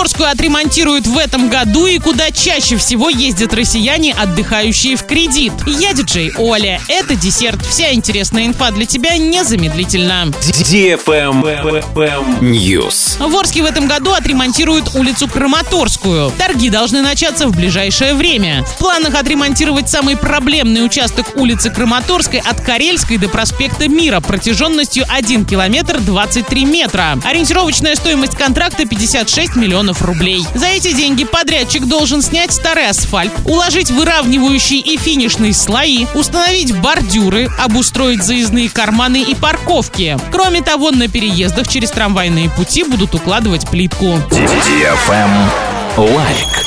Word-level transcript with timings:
Краматорскую 0.00 0.30
отремонтируют 0.30 1.06
в 1.06 1.18
этом 1.18 1.50
году 1.50 1.84
и 1.84 1.98
куда 1.98 2.30
чаще 2.30 2.78
всего 2.78 3.10
ездят 3.10 3.52
россияне, 3.52 4.14
отдыхающие 4.14 4.96
в 4.96 5.04
кредит. 5.04 5.52
Я 5.66 5.92
диджей 5.92 6.32
Оля. 6.38 6.80
Это 6.88 7.16
десерт. 7.16 7.60
Вся 7.66 7.92
интересная 7.92 8.46
инфа 8.46 8.70
для 8.70 8.86
тебя 8.86 9.18
незамедлительно. 9.18 10.32
News. 12.40 13.18
В 13.18 13.36
Орске 13.36 13.60
в 13.62 13.66
этом 13.66 13.88
году 13.88 14.12
отремонтируют 14.12 14.94
улицу 14.94 15.28
Краматорскую. 15.28 16.32
Торги 16.38 16.70
должны 16.70 17.02
начаться 17.02 17.46
в 17.46 17.54
ближайшее 17.54 18.14
время. 18.14 18.64
В 18.64 18.78
планах 18.78 19.14
отремонтировать 19.16 19.90
самый 19.90 20.16
проблемный 20.16 20.82
участок 20.82 21.36
улицы 21.36 21.68
Краматорской 21.68 22.40
от 22.40 22.58
Карельской 22.62 23.18
до 23.18 23.28
проспекта 23.28 23.86
Мира 23.86 24.20
протяженностью 24.20 25.04
1 25.10 25.44
километр 25.44 26.00
23 26.00 26.64
метра. 26.64 27.18
Ориентировочная 27.22 27.96
стоимость 27.96 28.34
контракта 28.34 28.86
56 28.86 29.56
миллионов 29.56 29.89
рублей. 30.02 30.44
За 30.54 30.66
эти 30.66 30.92
деньги 30.92 31.24
подрядчик 31.24 31.86
должен 31.86 32.22
снять 32.22 32.52
старый 32.52 32.88
асфальт, 32.88 33.32
уложить 33.44 33.90
выравнивающие 33.90 34.80
и 34.80 34.96
финишные 34.96 35.52
слои, 35.52 36.06
установить 36.14 36.76
бордюры, 36.76 37.48
обустроить 37.58 38.22
заездные 38.22 38.70
карманы 38.70 39.22
и 39.22 39.34
парковки. 39.34 40.16
Кроме 40.30 40.62
того, 40.62 40.90
на 40.90 41.08
переездах 41.08 41.68
через 41.68 41.90
трамвайные 41.90 42.50
пути 42.50 42.84
будут 42.84 43.14
укладывать 43.14 43.68
плитку. 43.68 44.18
Лайк. 45.96 46.59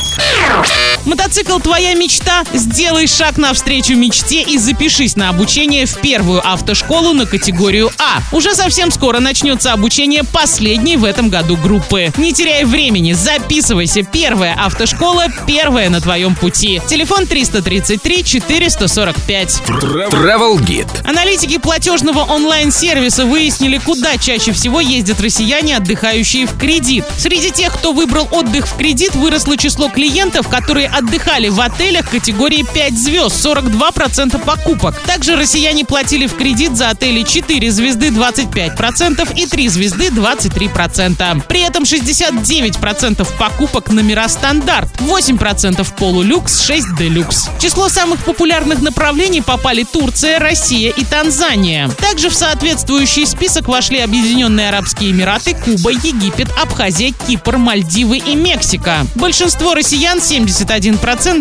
Мотоцикл 1.05 1.59
«Твоя 1.59 1.95
мечта»? 1.95 2.43
Сделай 2.53 3.07
шаг 3.07 3.37
навстречу 3.37 3.95
мечте 3.95 4.41
и 4.41 4.57
запишись 4.57 5.17
на 5.17 5.29
обучение 5.29 5.85
в 5.85 5.99
первую 5.99 6.47
автошколу 6.47 7.11
на 7.13 7.25
категорию 7.25 7.91
А. 7.97 8.21
Уже 8.31 8.55
совсем 8.55 8.89
скоро 8.89 9.19
начнется 9.19 9.73
обучение 9.73 10.23
последней 10.23 10.95
в 10.95 11.03
этом 11.03 11.29
году 11.29 11.57
группы. 11.57 12.13
Не 12.17 12.31
теряй 12.31 12.63
времени, 12.63 13.11
записывайся. 13.11 14.03
Первая 14.03 14.55
автошкола, 14.57 15.25
первая 15.45 15.89
на 15.89 15.99
твоем 15.99 16.35
пути. 16.35 16.81
Телефон 16.87 17.27
333 17.27 18.23
445. 18.23 19.61
Travel 19.67 20.57
Guide. 20.59 21.01
Аналитики 21.03 21.57
платежного 21.57 22.21
онлайн-сервиса 22.21 23.25
выяснили, 23.25 23.77
куда 23.77 24.17
чаще 24.17 24.53
всего 24.53 24.79
ездят 24.79 25.19
россияне, 25.19 25.75
отдыхающие 25.75 26.45
в 26.47 26.57
кредит. 26.57 27.03
Среди 27.17 27.51
тех, 27.51 27.73
кто 27.73 27.91
выбрал 27.91 28.27
отдых 28.31 28.67
в 28.67 28.77
кредит, 28.77 29.15
выросло 29.15 29.57
число 29.57 29.89
клиентов, 29.89 30.47
которые 30.47 30.87
отдыхали 30.93 31.49
в 31.49 31.59
отелях 31.59 32.09
категории 32.09 32.65
5 32.73 32.97
звезд, 32.97 33.45
42% 33.45 34.43
покупок. 34.43 34.99
Также 35.01 35.35
россияне 35.35 35.85
платили 35.85 36.27
в 36.27 36.35
кредит 36.35 36.77
за 36.77 36.89
отели 36.89 37.23
4 37.23 37.71
звезды 37.71 38.07
25% 38.07 39.35
и 39.35 39.45
3 39.45 39.67
звезды 39.67 40.07
23%. 40.07 41.43
При 41.47 41.61
этом 41.61 41.83
69% 41.83 43.27
покупок 43.37 43.89
номера 43.89 44.27
стандарт, 44.27 44.89
8% 44.99 45.87
полулюкс, 45.97 46.61
6 46.61 46.95
делюкс. 46.95 47.47
В 47.57 47.61
число 47.61 47.89
самых 47.89 48.23
популярных 48.23 48.81
направлений 48.81 49.41
попали 49.41 49.83
Турция, 49.83 50.39
Россия 50.39 50.91
и 50.91 51.03
Танзания. 51.03 51.89
Также 51.99 52.29
в 52.29 52.35
соответствующий 52.35 53.25
список 53.25 53.67
вошли 53.67 53.99
Объединенные 53.99 54.69
Арабские 54.69 55.11
Эмираты, 55.11 55.55
Куба, 55.55 55.91
Египет, 55.91 56.49
Абхазия, 56.61 57.13
Кипр, 57.27 57.57
Мальдивы 57.57 58.17
и 58.17 58.35
Мексика. 58.35 59.05
Большинство 59.15 59.73
россиян, 59.73 60.19
71%, 60.19 60.82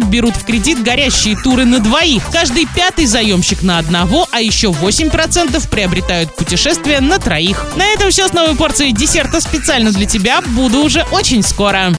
берут 0.04 0.36
в 0.36 0.44
кредит 0.44 0.82
горящие 0.82 1.36
туры 1.36 1.64
на 1.64 1.80
двоих. 1.80 2.22
Каждый 2.30 2.66
пятый 2.66 3.06
заемщик 3.06 3.62
на 3.62 3.78
одного, 3.78 4.28
а 4.30 4.40
еще 4.40 4.68
8% 4.68 5.68
приобретают 5.68 6.34
путешествия 6.36 7.00
на 7.00 7.18
троих. 7.18 7.66
На 7.76 7.86
этом 7.86 8.10
все 8.10 8.28
с 8.28 8.32
новой 8.32 8.54
порцией 8.54 8.92
десерта 8.92 9.40
специально 9.40 9.90
для 9.90 10.06
тебя. 10.06 10.40
Буду 10.42 10.82
уже 10.82 11.04
очень 11.10 11.42
скоро. 11.42 11.90